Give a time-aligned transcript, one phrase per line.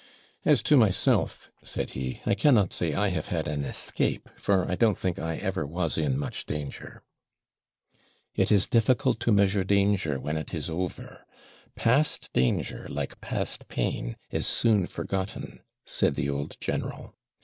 [0.45, 4.73] 'As to myself,' said he, 'I cannot say I have had an escape, for I
[4.73, 7.03] don't think I ever was in much danger.'
[8.33, 11.23] 'It is difficult to measure danger when it is over
[11.75, 17.13] past danger, like past pain, is soon forgotten,' said the old general.